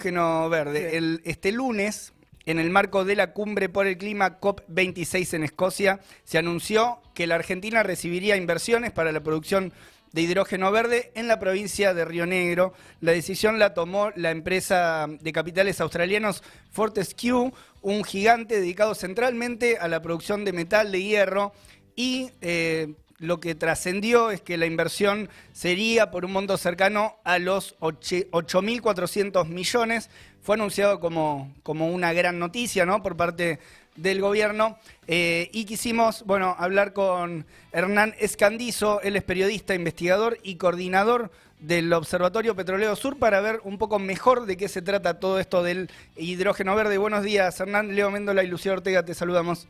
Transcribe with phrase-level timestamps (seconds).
[0.00, 0.96] hidrógeno verde.
[0.96, 2.14] El, este lunes,
[2.46, 7.26] en el marco de la cumbre por el clima COP26 en Escocia, se anunció que
[7.26, 9.74] la Argentina recibiría inversiones para la producción
[10.12, 12.72] de hidrógeno verde en la provincia de Río Negro.
[13.00, 19.86] La decisión la tomó la empresa de capitales australianos Fortescue, un gigante dedicado centralmente a
[19.86, 21.52] la producción de metal de hierro
[21.94, 27.38] y eh, lo que trascendió es que la inversión sería por un monto cercano a
[27.38, 30.10] los 8.400 millones.
[30.40, 33.02] Fue anunciado como, como una gran noticia ¿no?
[33.02, 33.60] por parte
[33.94, 40.56] del gobierno eh, y quisimos bueno, hablar con Hernán Escandizo, él es periodista, investigador y
[40.56, 45.38] coordinador del Observatorio Petrolero Sur para ver un poco mejor de qué se trata todo
[45.38, 46.96] esto del hidrógeno verde.
[46.96, 47.94] Buenos días, Hernán.
[47.94, 49.68] Leo Méndola y Lucía Ortega, te saludamos.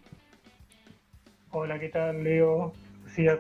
[1.51, 2.73] Hola, ¿qué tal, Leo?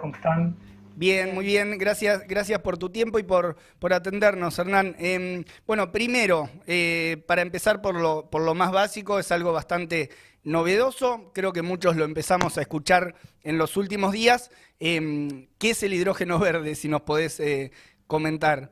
[0.00, 0.56] ¿Cómo están?
[0.96, 4.94] Bien, muy bien, gracias, gracias por tu tiempo y por, por atendernos, Hernán.
[4.98, 10.10] Em, bueno, primero, eh, para empezar por lo, por lo más básico, es algo bastante
[10.42, 14.50] novedoso, creo que muchos lo empezamos a escuchar en los últimos días.
[14.78, 17.72] Em, ¿Qué es el hidrógeno verde, si nos podés eh,
[18.06, 18.70] comentar?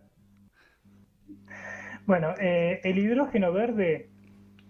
[2.04, 4.10] Bueno, eh, el hidrógeno verde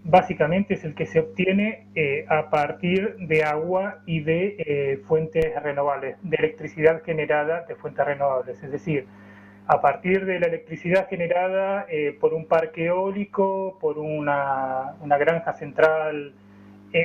[0.05, 5.45] básicamente es el que se obtiene eh, a partir de agua y de eh, fuentes
[5.63, 9.07] renovables, de electricidad generada de fuentes renovables, es decir,
[9.67, 16.33] a partir de la electricidad generada eh, por un parque eólico, por una, granja central,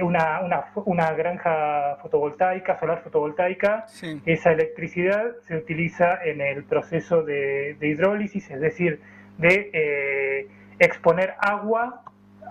[0.02, 0.40] una,
[0.86, 3.86] una, granja fotovoltaica, solar fotovoltaica,
[4.26, 9.02] esa electricidad se utiliza en el proceso de, de hidrólisis, es decir,
[9.40, 10.48] de
[10.80, 12.03] exponer agua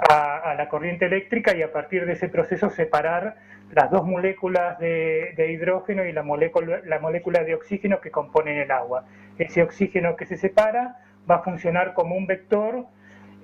[0.08, 3.36] a, la corriente eléctrica y a partir de ese proceso separar
[3.72, 8.70] las dos moléculas de, hidrógeno y la molécula, la molécula de oxígeno que componen el
[8.70, 9.04] agua.
[9.38, 10.98] Ese oxígeno que se separa
[11.30, 12.86] va a funcionar como un vector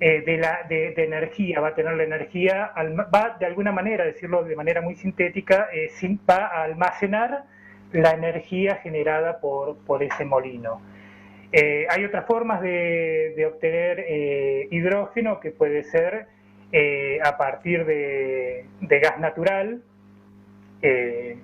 [0.01, 2.73] eh, de, la, de, energía, va a tener la energía,
[3.13, 5.91] va de alguna manera, decirlo de manera muy sintética, eh,
[6.29, 7.45] va a almacenar
[7.91, 10.81] la energía generada por, por ese molino.
[11.51, 14.05] Eh, hay otras formas de, de obtener
[14.71, 16.27] hidrógeno que puede ser
[16.71, 19.83] eh, a partir de, gas natural,
[20.83, 21.39] eh,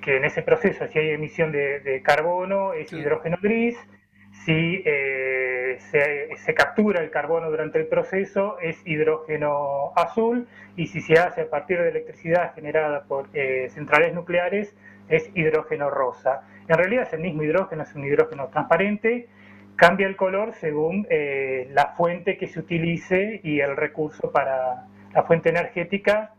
[0.00, 3.76] que en ese proceso, si hay emisión de, carbono, es hidrógeno gris,
[4.44, 11.14] si eh, se, captura el carbono durante el proceso, es hidrógeno azul, y si se
[11.14, 13.28] hace a partir de electricidad generada por
[13.70, 14.74] centrales nucleares,
[15.08, 16.42] es hidrógeno rosa.
[16.68, 19.28] En realidad es el mismo hidrógeno, es un hidrógeno transparente,
[19.76, 25.22] cambia el color según eh, la fuente que se utilice y el recurso para la
[25.24, 26.34] fuente energética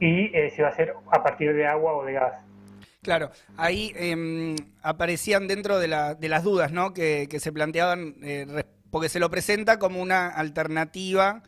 [0.00, 2.34] y eh, se va a hacer a partir de agua o de gas.
[3.02, 6.92] Claro, ahí em, aparecían dentro de, las dudas ¿no?
[6.92, 11.42] que, se planteaban, eh, porque se lo presenta como una alternativa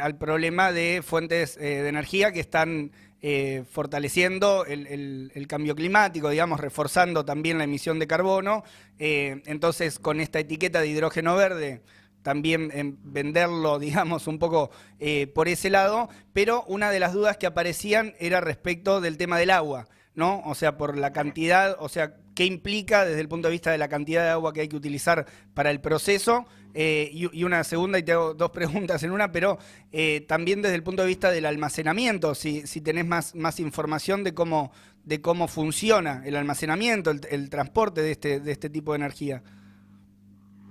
[0.00, 2.92] al problema de fuentes de energía que están
[3.26, 8.64] eh, fortaleciendo el, cambio climático, digamos, reforzando también la emisión de carbono.
[8.98, 11.80] Eh, entonces, con esta etiqueta de hidrógeno verde,
[12.20, 14.70] también venderlo, digamos, un poco
[15.00, 19.38] eh, por ese lado, pero una de las dudas que aparecían era respecto del tema
[19.38, 20.42] del agua, ¿no?
[20.44, 23.78] O sea, por la cantidad, o sea, qué implica desde el punto de vista de
[23.78, 25.24] la cantidad de agua que hay que utilizar
[25.54, 26.44] para el proceso.
[26.74, 29.58] Eh, y, una segunda, y te hago dos preguntas en una, pero
[29.92, 34.24] eh, también desde el punto de vista del almacenamiento, si, si tenés más, más información
[34.24, 34.72] de cómo,
[35.04, 39.42] de cómo funciona el almacenamiento, el, transporte de este, de este tipo de energía.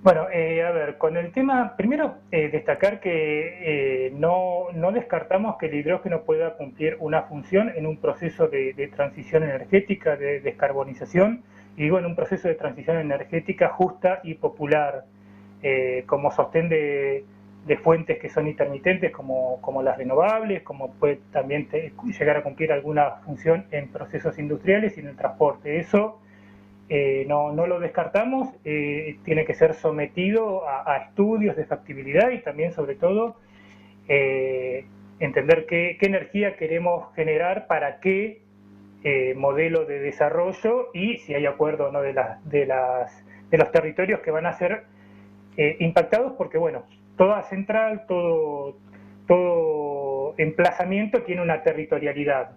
[0.01, 5.75] Bueno, eh, a ver, con el tema, primero destacar que no, no, descartamos que el
[5.75, 11.43] hidrógeno pueda cumplir una función en un proceso de, de transición energética, de descarbonización,
[11.77, 15.05] y digo en un proceso de transición energética justa y popular.
[15.65, 17.23] Eh, como sostén de,
[17.81, 23.65] fuentes que son intermitentes como, las renovables, como puede también llegar a cumplir alguna función
[23.71, 25.79] en procesos industriales y en el transporte.
[25.79, 26.19] Eso
[26.89, 32.73] eh, no, lo descartamos, eh, tiene que ser sometido a, estudios de factibilidad y también
[32.73, 33.37] sobre todo
[35.19, 38.41] entender qué, energía queremos generar para qué
[39.37, 42.13] modelo de desarrollo y si hay acuerdo o no de,
[42.43, 44.83] de, las, de los territorios que van a ser
[45.57, 46.83] eh, impactados porque, bueno,
[47.17, 48.77] toda central, todo,
[49.27, 52.51] todo emplazamiento tiene una territorialidad.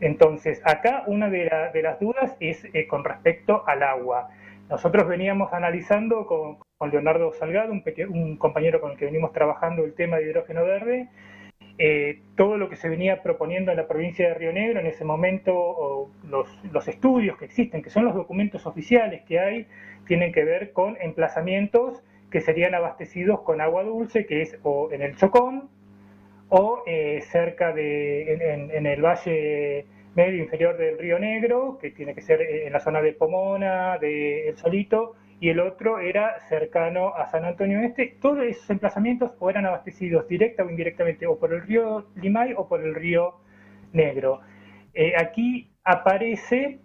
[0.00, 1.50] Entonces, acá una de,
[1.82, 4.28] las dudas es eh, con respecto al agua.
[4.68, 6.58] Nosotros veníamos analizando con,
[6.90, 11.08] Leonardo Salgado, un, compañero con el que venimos trabajando el tema de hidrógeno verde,
[11.78, 15.04] eh, todo lo que se venía proponiendo en la provincia de Río Negro en ese
[15.04, 19.66] momento, los, los, estudios que existen, que son los documentos oficiales que hay,
[20.06, 22.02] tienen que ver con emplazamientos
[22.36, 25.70] que serían abastecidos con agua dulce, que es o en el Chocón
[26.50, 32.20] o eh, cerca de, en, el valle medio inferior del Río Negro, que tiene que
[32.20, 37.26] ser en la zona de Pomona, de El Solito, y el otro era cercano a
[37.28, 38.18] San Antonio Este.
[38.20, 42.82] Todos esos emplazamientos eran abastecidos directa o indirectamente o por el río Limay o por
[42.82, 43.36] el río
[43.94, 44.42] Negro.
[44.92, 46.80] Eh, aquí aparece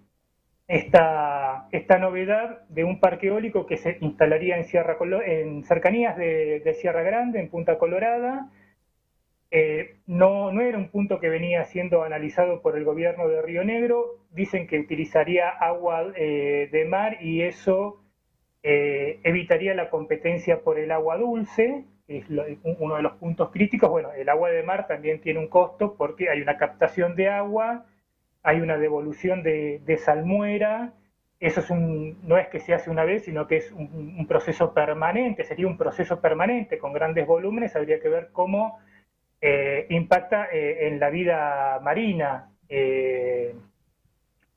[0.69, 6.75] esta, esta novedad de un parque eólico que se instalaría en, Sierra, en cercanías de,
[6.79, 8.50] Sierra Grande, en Punta Colorada.
[9.51, 13.63] Eh, no, no era un punto que venía siendo analizado por el gobierno de Río
[13.63, 14.25] Negro.
[14.31, 18.01] Dicen que utilizaría agua eh, de mar y eso
[18.63, 22.25] eh, evitaría la competencia por el agua dulce, que es
[22.79, 23.89] uno de los puntos críticos.
[23.89, 27.85] Bueno, el agua de mar también tiene un costo porque hay una captación de agua,
[28.44, 30.94] hay una devolución de, salmuera.
[31.41, 34.73] Eso es un, no es que se hace una vez, sino que es un, proceso
[34.73, 38.79] permanente, sería un proceso permanente con grandes volúmenes, habría que ver cómo
[39.41, 42.49] eh, impacta eh, en la vida marina.
[42.69, 43.55] ese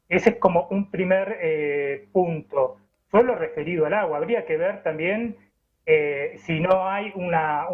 [0.09, 2.79] es como un primer punto
[3.11, 4.19] solo referido al agua.
[4.19, 5.37] Habría que ver también
[5.87, 7.67] eh, si no hay una,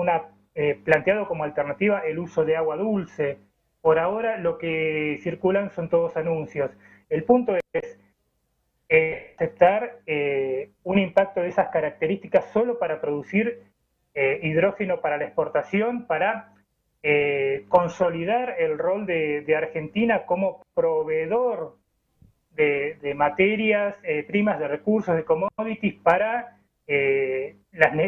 [0.55, 3.39] eh, planteado como alternativa el uso de agua dulce.
[3.81, 6.71] Por ahora lo que circulan son todos anuncios.
[7.09, 8.00] El punto es
[8.91, 10.01] eh, aceptar
[10.85, 13.63] un impacto de esas características solo para producir
[14.15, 16.53] hidrógeno para la exportación, para
[17.69, 21.81] consolidar el rol de Argentina como proveedor
[22.55, 26.01] de, materias eh, primas, de recursos, de commodities
[26.87, 27.57] eh,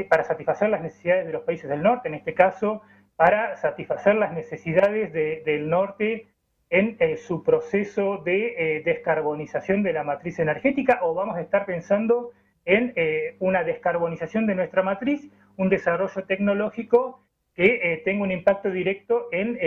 [0.08, 2.82] para satisfacer las necesidades de los países del norte, en este caso
[3.16, 6.26] para satisfacer las necesidades del norte
[6.72, 12.32] en eh, su proceso de descarbonización de la matriz energética o vamos a estar pensando
[12.64, 12.94] en
[13.40, 17.20] una descarbonización de nuestra matriz, un desarrollo tecnológico
[17.54, 19.58] que tenga un impacto directo en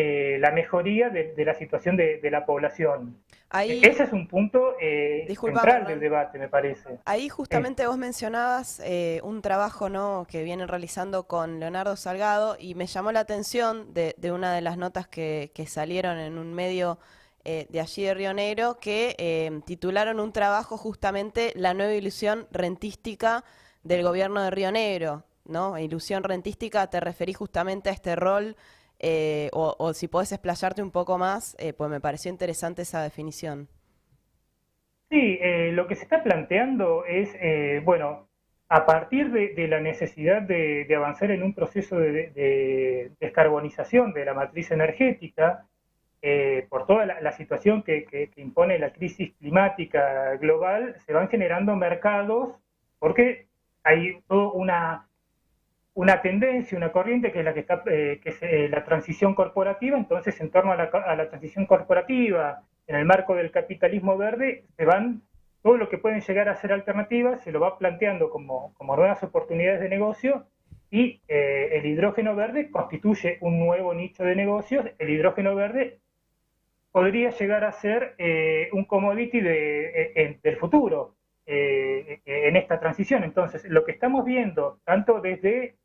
[0.41, 3.21] la mejoría de, la situación de, de la población.
[3.63, 6.99] Ese es un punto eh, central del debate, me parece.
[7.05, 10.25] Ahí justamente vos mencionabas eh, un trabajo ¿no?
[10.29, 14.77] que vienen realizando con Leonardo Salgado y me llamó la atención de, una de las
[14.77, 16.99] notas que, salieron en un medio
[17.43, 23.43] eh, de allí de Río Negro que titularon un trabajo justamente La nueva ilusión rentística
[23.83, 25.23] del gobierno de Río Negro.
[25.45, 25.77] ¿No?
[25.77, 28.55] Ilusión rentística, te referí justamente a este rol
[28.99, 33.67] eh, o, si puedes explayarte un poco más, eh, pues me pareció interesante esa definición.
[35.09, 37.35] Sí, eh, lo que se está planteando es,
[37.83, 38.27] bueno,
[38.69, 44.71] a partir de, la necesidad de, avanzar en un proceso de, descarbonización de la matriz
[44.71, 45.65] energética,
[46.69, 52.59] por toda la, situación que, impone la crisis climática global, se van generando mercados
[52.97, 53.45] porque
[53.83, 55.07] hay toda una
[55.95, 59.33] una tendencia, una corriente que es la que está, eh, que es eh, la transición
[59.33, 64.85] corporativa, entonces en torno a la, transición corporativa, en el marco del capitalismo verde, se
[64.85, 65.21] van,
[65.63, 69.23] todo lo que pueden llegar a ser alternativas, se lo va planteando como, como nuevas
[69.23, 70.45] oportunidades de negocio
[70.91, 75.99] y eh, el hidrógeno verde constituye un nuevo nicho de negocios, el hidrógeno verde
[76.91, 78.15] podría llegar a ser
[78.71, 81.15] un commodity de, del futuro,
[81.45, 83.25] en esta transición.
[83.25, 85.75] Entonces, lo que estamos viendo, tanto desde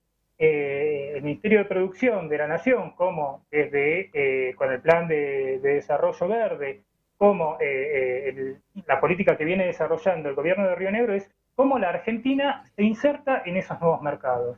[0.43, 5.59] eh, el Ministerio de Producción de la Nación, como desde eh, con el Plan de,
[5.59, 6.81] Desarrollo Verde,
[7.19, 8.57] como eh,
[8.87, 12.83] la política que viene desarrollando el gobierno de Río Negro, es cómo la Argentina se
[12.83, 14.57] inserta en esos nuevos mercados.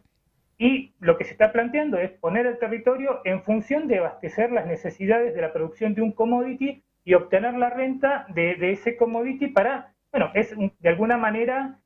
[0.56, 4.66] Y lo que se está planteando es poner el territorio en función de abastecer las
[4.66, 9.92] necesidades de la producción de un commodity y obtener la renta de, ese commodity para,
[10.12, 11.80] bueno, es de alguna manera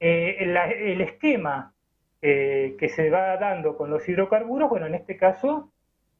[0.00, 1.73] el esquema
[2.26, 5.70] eh, que se va dando con los hidrocarburos, bueno, en este caso,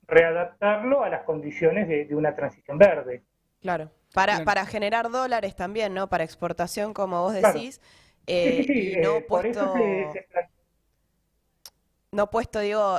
[0.06, 3.22] readaptarlo a las condiciones de, una transición verde.
[3.62, 6.10] Claro, para, para generar dólares también, ¿no?
[6.10, 7.80] Para exportación, como vos decís.
[8.26, 9.74] Eh, y no eh, puesto...
[12.12, 12.98] No puesto, digo,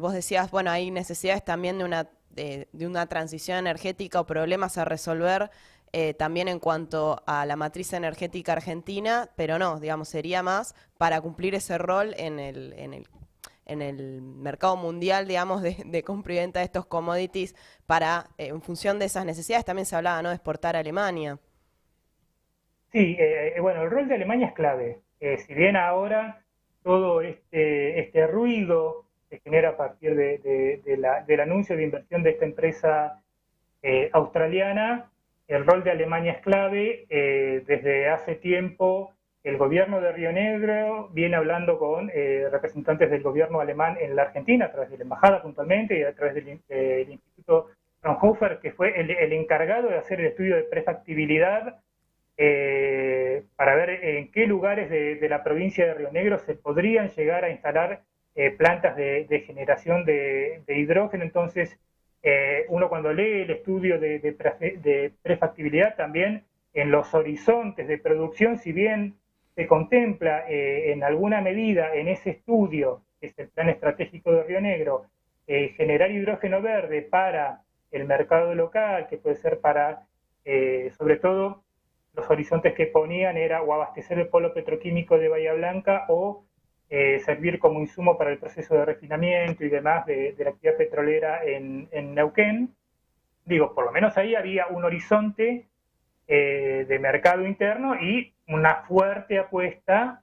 [0.00, 4.86] vos decías, bueno, hay necesidades también de una, de una transición energética o problemas a
[4.86, 5.50] resolver
[5.98, 11.22] eh, también en cuanto a la matriz energética argentina, pero no, digamos, sería más para
[11.22, 13.06] cumplir ese rol en el, en el,
[13.64, 17.54] en el mercado mundial, digamos, de, de compra y venta de estos commodities
[17.86, 21.38] para, eh, en función de esas necesidades, también se hablaba, ¿no?, de exportar a Alemania.
[22.92, 25.00] Sí, eh, bueno, el rol de Alemania es clave.
[25.18, 26.44] si bien ahora
[26.82, 30.82] todo este, este ruido se genera a partir de,
[31.26, 33.22] del anuncio de inversión de esta empresa
[34.12, 35.10] australiana,
[35.48, 37.06] el rol de Alemania es clave.
[37.08, 43.22] Eh, desde hace tiempo el gobierno de Río Negro viene hablando con eh, representantes del
[43.22, 47.08] gobierno alemán en la Argentina, a través de la embajada puntualmente y a través del,
[47.08, 47.68] Instituto
[48.00, 51.80] Fraunhofer, que fue el, encargado de hacer el estudio de prefactibilidad
[52.36, 57.44] eh, para ver en qué lugares de, la provincia de Río Negro se podrían llegar
[57.44, 58.02] a instalar
[58.34, 61.22] eh, plantas de, generación de, hidrógeno.
[61.22, 61.78] Entonces,
[62.68, 66.44] uno cuando lee el estudio de prefactibilidad también
[66.76, 69.16] en los horizontes de producción, si bien
[69.56, 74.42] se contempla eh, en alguna medida en ese estudio, que es el plan estratégico de
[74.42, 75.06] Río Negro,
[75.46, 80.02] eh, generar hidrógeno verde para el mercado local, que puede ser para,
[80.44, 81.62] eh, sobre todo,
[82.12, 86.44] los horizontes que ponían era o abastecer el polo petroquímico de Bahía Blanca o
[86.88, 91.88] servir como insumo para el proceso de refinamiento y demás de, la actividad petrolera en,
[91.90, 92.74] en, Neuquén.
[93.44, 95.66] Digo, por lo menos ahí había un horizonte
[96.28, 100.22] de mercado interno y una fuerte apuesta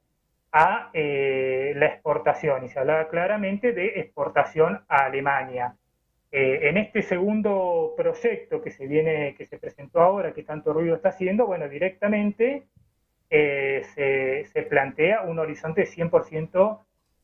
[0.53, 5.75] a eh, la exportación y se hablaba claramente de exportación a Alemania.
[6.31, 10.95] Eh, en este segundo proyecto que se viene, que se presentó ahora, que tanto ruido
[10.95, 12.67] está haciendo, bueno, directamente
[13.35, 16.79] eh, se, se, plantea un horizonte 100%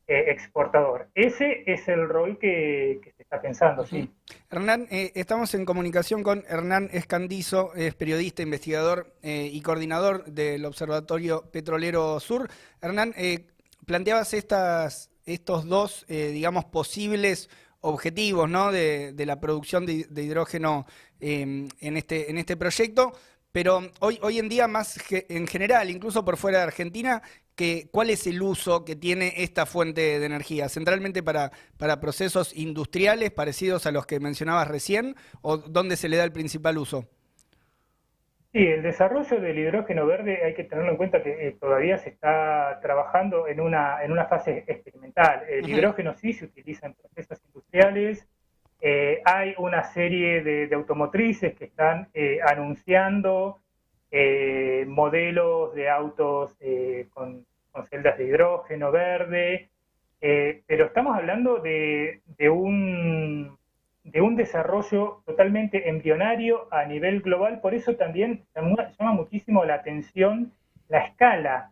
[0.08, 1.08] eh, exportador.
[1.14, 4.10] Ese es el rol que, se está pensando, sí.
[4.50, 11.48] Hernán, eh, estamos en comunicación con Hernán Escandizo, es periodista, investigador y coordinador del Observatorio
[11.52, 12.48] Petrolero Sur.
[12.82, 13.14] Hernán,
[13.86, 17.48] planteabas estas, estos dos, digamos, posibles
[17.82, 18.72] objetivos ¿no?
[18.72, 20.86] de, la producción de, hidrógeno
[21.20, 23.12] en, este, en este proyecto.
[23.52, 27.22] Pero hoy, hoy en día, más en general, incluso por fuera de Argentina,
[27.90, 30.68] ¿cuál es el uso que tiene esta fuente de energía?
[30.68, 35.14] ¿Centralmente para, para procesos industriales parecidos a los que mencionabas recién?
[35.42, 37.08] ¿O dónde se le da el principal uso?
[38.52, 42.08] Sí, el desarrollo del hidrógeno verde hay que tenerlo en cuenta que eh, todavía se
[42.08, 45.44] está trabajando en una, en una fase experimental.
[45.48, 48.26] El hidrógeno sí se utiliza en procesos industriales,
[48.80, 53.58] eh, hay una serie de, automotrices que están eh, anunciando
[54.10, 56.56] eh, modelos de autos
[57.12, 57.44] con,
[57.88, 59.70] celdas de hidrógeno verde,
[60.20, 62.20] pero estamos hablando de,
[62.50, 63.56] un,
[64.04, 70.52] de un desarrollo totalmente embrionario a nivel global, por eso también llama muchísimo la atención
[70.88, 71.70] la escala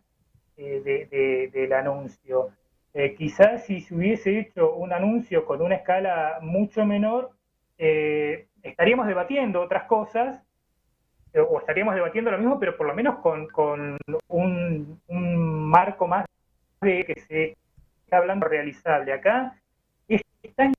[0.55, 2.51] del anuncio.
[2.93, 7.31] Eh, quizás si se hubiese hecho un anuncio con una escala mucho menor,
[7.77, 10.43] eh, estaríamos debatiendo otras cosas,
[11.33, 13.47] eh, o estaríamos debatiendo lo mismo, pero por lo menos con,
[14.27, 14.99] un,
[15.69, 16.25] marco más
[16.81, 17.57] de que se
[18.03, 19.13] está hablando realizable.
[19.13, 19.55] Acá
[20.07, 20.21] es
[20.55, 20.73] tan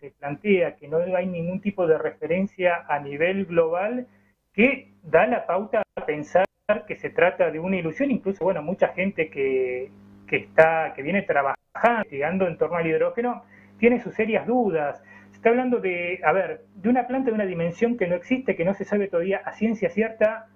[0.00, 4.06] se plantea que no hay ningún tipo de referencia a nivel global
[4.52, 6.44] que da la pauta a pensar
[6.86, 9.90] que se trata de una ilusión, incluso, bueno, mucha gente que,
[10.26, 13.44] que, está, que viene trabajando, en torno al hidrógeno,
[13.78, 15.02] tiene sus serias dudas.
[15.30, 18.56] Se está hablando de, a ver, de una planta de una dimensión que no existe,
[18.56, 20.46] que no se sabe todavía a ciencia cierta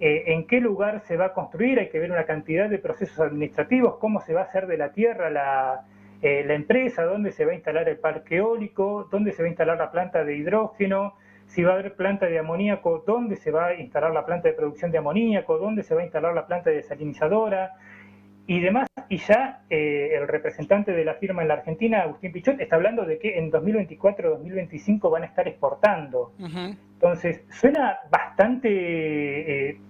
[0.00, 3.20] eh, en qué lugar se va a construir, hay que ver una cantidad de procesos
[3.20, 5.84] administrativos, cómo se va a hacer de la tierra la,
[6.20, 9.50] eh, la empresa, dónde se va a instalar el parque eólico, dónde se va a
[9.50, 11.14] instalar la planta de hidrógeno,
[11.46, 14.54] si va a haber planta de amoníaco, dónde se va a instalar la planta de
[14.54, 17.74] producción de amoníaco, dónde se va a instalar la planta desalinizadora
[18.46, 18.86] y demás.
[19.08, 23.04] Y ya eh, el representante de la firma en la Argentina, Agustín Pichot, está hablando
[23.04, 26.32] de que en 2024-2025 van a estar exportando.
[26.38, 29.80] Entonces, suena bastante eh,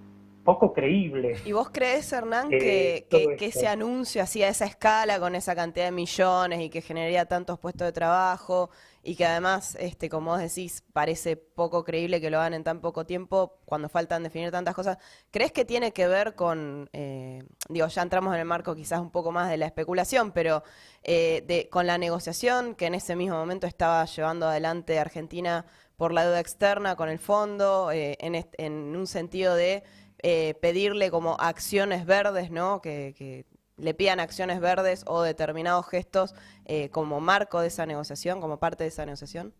[0.45, 1.35] poco creíble.
[1.43, 5.55] ¿Y vos crees, Hernán, eh, que, que, ese anuncio así a esa escala, con esa
[5.55, 8.69] cantidad de millones y que generaría tantos puestos de trabajo
[9.03, 12.79] y que además, este, como vos decís, parece poco creíble que lo hagan en tan
[12.79, 14.97] poco tiempo cuando faltan definir tantas cosas.
[15.29, 19.11] ¿Crees que tiene que ver con, eh, digo, ya entramos en el marco quizás un
[19.11, 20.63] poco más de la especulación, pero
[21.03, 25.65] eh, de, con la negociación que en ese mismo momento estaba llevando adelante Argentina
[25.97, 29.83] por la deuda externa con el fondo, eh, en, en, un sentido de
[30.21, 32.81] pedirle como acciones verdes, ¿no?
[32.81, 33.45] Que,
[33.77, 38.83] le pidan acciones verdes o determinados gestos eh, como marco de esa negociación, como parte
[38.83, 39.53] de esa negociación?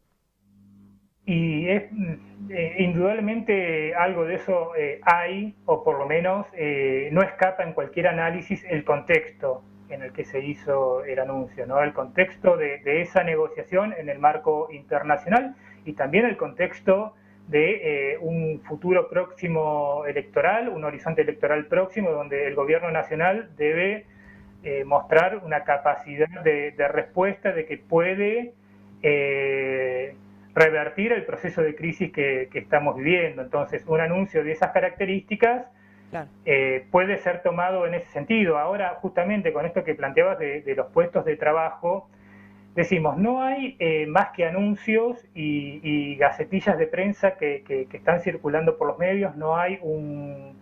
[1.25, 1.83] Y es
[2.49, 6.45] eh, indudablemente algo de eso eh, hay, o por lo menos
[7.11, 11.81] no escapa en cualquier análisis el contexto en el que se hizo el anuncio, ¿no?
[11.81, 17.13] el contexto de esa negociación en el marco internacional y también el contexto
[17.47, 24.05] de un futuro próximo electoral, un horizonte electoral próximo donde el gobierno nacional debe
[24.67, 28.53] eh, mostrar una capacidad de, respuesta de que puede
[29.03, 30.15] eh,
[30.55, 33.43] revertir el proceso de crisis que, estamos viviendo.
[33.43, 35.67] Entonces, un anuncio de esas características
[36.45, 38.57] eh, puede ser tomado en ese sentido.
[38.57, 42.09] Ahora, justamente con esto que planteabas de, los puestos de trabajo,
[42.75, 48.87] decimos, no hay eh, más que anuncios y, gacetillas de prensa que, están circulando por
[48.87, 50.55] los medios, no hay un,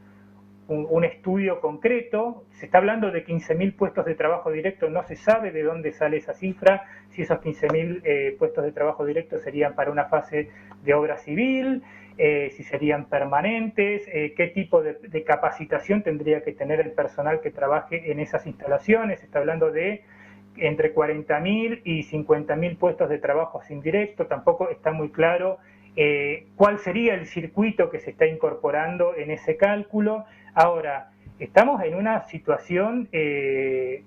[0.68, 5.52] un, estudio concreto, se está hablando de 15.000 puestos de trabajo directo, no se sabe
[5.52, 9.92] de dónde sale esa cifra, si esos 15.000 eh, puestos de trabajo directo serían para
[9.92, 10.50] una fase
[10.84, 11.84] de obra civil,
[12.18, 17.50] eh, si serían permanentes, eh, qué tipo de, capacitación tendría que tener el personal que
[17.50, 20.04] trabaje en esas instalaciones, se está hablando de
[20.58, 25.58] entre 40.000 y 50.000 puestos de trabajo indirecto, tampoco está muy claro
[26.56, 30.26] cuál sería el circuito que se está incorporando en ese cálculo.
[30.56, 34.04] Ahora, estamos en una situación eh,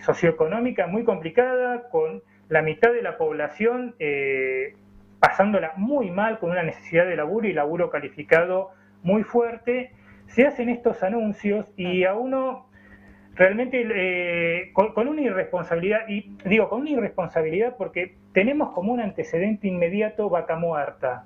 [0.00, 4.74] socioeconómica muy complicada, con la mitad de la población eh,
[5.20, 8.70] pasándola muy mal, con una necesidad de laburo y laburo calificado
[9.02, 9.92] muy fuerte.
[10.26, 12.66] Se hacen estos anuncios y a uno
[13.34, 19.68] realmente eh, con, una irresponsabilidad, y digo con una irresponsabilidad porque tenemos como un antecedente
[19.68, 21.24] inmediato vaca muerta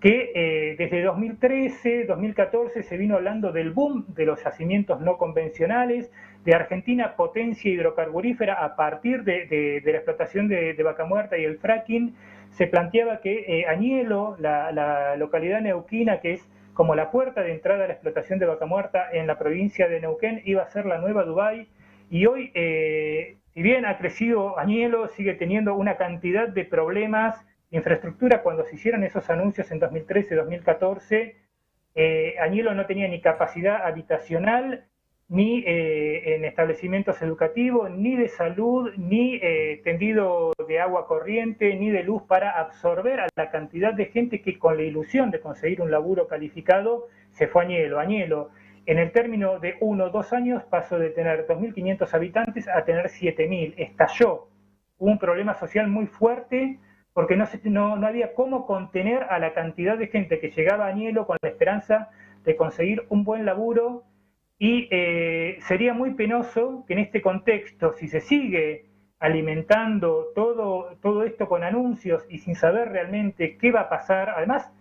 [0.00, 6.10] que eh, desde 2013, 2014 se vino hablando del boom de los yacimientos no convencionales,
[6.44, 12.16] de Argentina potencia hidrocarburífera a partir de, la explotación de, vaca muerta y el fracking,
[12.50, 17.84] se planteaba que eh, Añelo, la, localidad neuquina, que es como la puerta de entrada
[17.84, 20.98] a la explotación de vaca muerta en la provincia de Neuquén, iba a ser la
[20.98, 21.68] nueva Dubái,
[22.10, 28.42] y hoy, eh, si bien ha crecido Añelo, sigue teniendo una cantidad de problemas infraestructura,
[28.42, 31.34] cuando se hicieron esos anuncios en 2013-2014,
[31.94, 34.84] eh, Añelo no tenía ni capacidad habitacional,
[35.32, 41.88] ni eh, en establecimientos educativos, ni de salud, ni eh, tendido de agua corriente, ni
[41.88, 45.80] de luz para absorber a la cantidad de gente que con la ilusión de conseguir
[45.80, 47.98] un laburo calificado se fue Añelo.
[47.98, 48.50] Añelo,
[48.84, 53.06] en el término de uno o dos años, pasó de tener 2.500 habitantes a tener
[53.06, 53.72] 7.000.
[53.78, 54.48] Estalló.
[54.98, 56.78] Un problema social muy fuerte
[57.14, 60.88] porque no, no, no, había cómo contener a la cantidad de gente que llegaba a
[60.88, 62.10] Añelo con la esperanza
[62.44, 64.04] de conseguir un buen laburo
[64.62, 68.84] y eh, sería muy penoso que en este contexto, si se sigue
[69.18, 74.72] alimentando todo, todo esto con anuncios y sin saber realmente qué va a pasar, además,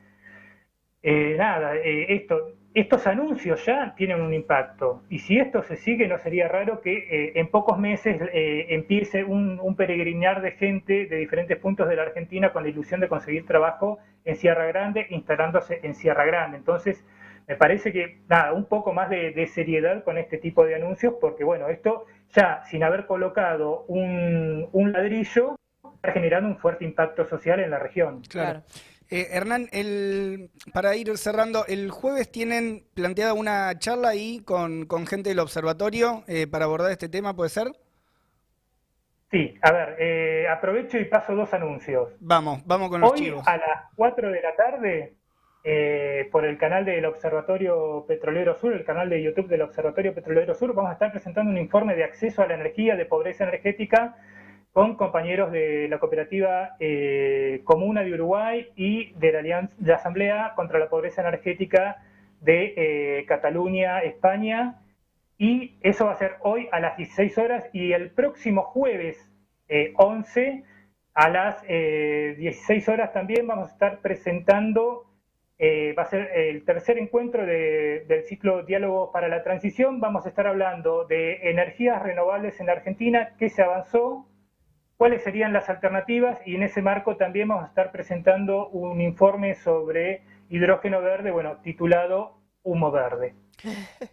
[1.02, 6.08] eh, nada, eh, esto estos anuncios ya tienen un impacto y si esto se sigue
[6.08, 11.18] no sería raro que eh, en pocos meses eh, empiece un, peregrinar de gente de
[11.18, 15.80] diferentes puntos de la Argentina con la ilusión de conseguir trabajo en Sierra Grande, instalándose
[15.84, 16.58] en Sierra Grande.
[16.58, 17.04] Entonces,
[17.52, 21.44] me parece que, nada, un poco más de, seriedad con este tipo de anuncios porque,
[21.44, 25.58] bueno, esto ya sin haber colocado un, un ladrillo,
[25.96, 28.22] está generando un fuerte impacto social en la región.
[28.22, 28.64] Claro.
[29.10, 35.28] Eh, Hernán, el, para ir cerrando, el jueves tienen planteada una charla ahí con, gente
[35.28, 37.68] del observatorio eh, para abordar este tema, ¿puede ser?
[39.30, 42.14] Sí, a ver, eh, aprovecho y paso dos anuncios.
[42.22, 45.16] Vamos, vamos con los Hoy a las 4 de la tarde,
[46.32, 50.74] por el canal del Observatorio Petrolero Sur, el canal de YouTube del Observatorio Petrolero Sur,
[50.74, 54.16] vamos a estar presentando un informe de acceso a la energía de pobreza energética
[54.74, 60.54] con compañeros de la cooperativa eh, Comuna de Uruguay y de la, Alianza, de Asamblea
[60.56, 62.04] contra la Pobreza Energética
[62.40, 64.82] de eh, Cataluña, España.
[65.38, 69.30] Y eso va a ser hoy a las 16 horas y el próximo jueves
[69.96, 70.64] 11 eh,
[71.14, 75.11] a las 16 horas también vamos a estar presentando,
[75.98, 80.00] va a ser el tercer encuentro del ciclo Diálogo para la Transición.
[80.00, 84.26] Vamos a estar hablando de energías renovables en Argentina, qué se avanzó,
[84.98, 89.54] cuáles serían las alternativas y en ese marco también vamos a estar presentando un informe
[89.56, 93.36] sobre hidrógeno verde, bueno, titulado Humo Verde.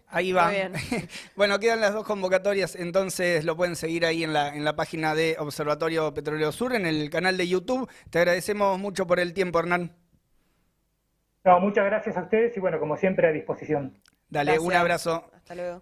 [0.07, 0.51] Ahí va.
[1.35, 5.15] bueno, quedan las dos convocatorias, entonces lo pueden seguir ahí en la, en la página
[5.15, 7.89] de Observatorio Petróleo Sur, en el canal de YouTube.
[8.11, 9.95] Te agradecemos mucho por el tiempo, Hernán.
[11.43, 14.01] No, muchas gracias a ustedes y bueno, como siempre a disposición.
[14.29, 15.29] Dale, un abrazo.
[15.33, 15.81] Hasta luego.